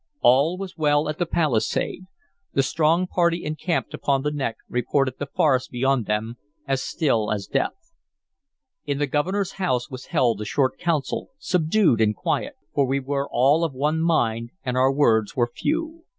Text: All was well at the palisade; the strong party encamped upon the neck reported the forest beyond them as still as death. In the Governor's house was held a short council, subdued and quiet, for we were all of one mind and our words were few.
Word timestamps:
All 0.21 0.57
was 0.57 0.75
well 0.79 1.07
at 1.09 1.19
the 1.19 1.27
palisade; 1.27 2.07
the 2.53 2.63
strong 2.63 3.05
party 3.05 3.43
encamped 3.45 3.93
upon 3.93 4.23
the 4.23 4.31
neck 4.31 4.55
reported 4.67 5.19
the 5.19 5.27
forest 5.27 5.69
beyond 5.69 6.07
them 6.07 6.37
as 6.67 6.81
still 6.81 7.31
as 7.31 7.45
death. 7.45 7.91
In 8.83 8.97
the 8.97 9.05
Governor's 9.05 9.51
house 9.61 9.91
was 9.91 10.05
held 10.07 10.41
a 10.41 10.45
short 10.45 10.79
council, 10.79 11.29
subdued 11.37 12.01
and 12.01 12.15
quiet, 12.15 12.55
for 12.73 12.87
we 12.87 12.99
were 12.99 13.29
all 13.31 13.63
of 13.63 13.73
one 13.73 13.99
mind 14.01 14.49
and 14.63 14.75
our 14.75 14.91
words 14.91 15.35
were 15.35 15.51
few. 15.55 16.03